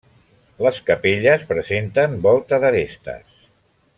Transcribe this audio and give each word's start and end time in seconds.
Les 0.67 0.79
capelles 0.87 1.43
presenten 1.51 2.17
volta 2.25 2.61
d'arestes. 2.65 3.39